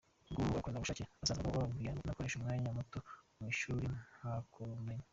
Ubwo 0.31 0.51
abakorerabushake 0.53 1.03
bazaga 1.19 1.55
bambwiye 1.55 1.89
ko 1.97 2.01
nakoresha 2.05 2.35
umwanya 2.37 2.67
muto 2.77 2.99
mu 3.37 3.45
ishuri 3.53 3.85
nkahakura 4.13 4.69
ubumenyi. 4.71 5.05